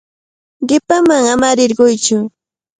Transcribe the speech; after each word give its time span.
Qipaman 0.67 1.23
ama 1.33 1.49
rirquytsu. 1.57 2.17